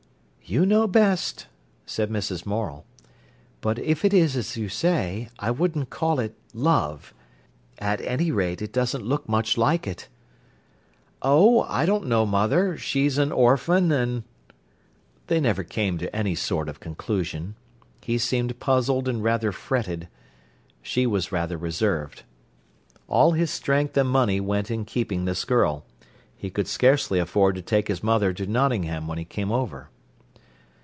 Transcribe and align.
"You 0.43 0.65
know 0.65 0.85
best," 0.85 1.47
said 1.85 2.09
Mrs. 2.09 2.45
Morel. 2.45 2.83
"But 3.61 3.79
if 3.79 4.03
it 4.03 4.13
is 4.13 4.35
as 4.35 4.57
you 4.57 4.67
say, 4.67 5.29
I 5.39 5.49
wouldn't 5.49 5.89
call 5.89 6.19
it 6.19 6.35
love—at 6.53 8.01
any 8.01 8.31
rate, 8.31 8.61
it 8.61 8.73
doesn't 8.73 9.05
look 9.05 9.29
much 9.29 9.57
like 9.57 9.87
it." 9.87 10.09
"Oh, 11.21 11.61
I 11.69 11.85
don't 11.85 12.05
know, 12.05 12.25
mother. 12.25 12.75
She's 12.77 13.17
an 13.17 13.31
orphan, 13.31 13.89
and—" 13.93 14.23
They 15.27 15.39
never 15.39 15.63
came 15.63 15.97
to 15.99 16.13
any 16.13 16.35
sort 16.35 16.67
of 16.67 16.81
conclusion. 16.81 17.55
He 18.01 18.17
seemed 18.17 18.59
puzzled 18.59 19.07
and 19.07 19.23
rather 19.23 19.53
fretted. 19.53 20.09
She 20.81 21.07
was 21.07 21.31
rather 21.31 21.57
reserved. 21.57 22.23
All 23.07 23.31
his 23.31 23.51
strength 23.51 23.95
and 23.95 24.09
money 24.09 24.41
went 24.41 24.69
in 24.69 24.83
keeping 24.83 25.23
this 25.23 25.45
girl. 25.45 25.85
He 26.35 26.49
could 26.49 26.67
scarcely 26.67 27.19
afford 27.19 27.55
to 27.55 27.61
take 27.61 27.87
his 27.87 28.03
mother 28.03 28.33
to 28.33 28.45
Nottingham 28.45 29.07
when 29.07 29.17
he 29.17 29.23
came 29.23 29.53
over. 29.53 29.87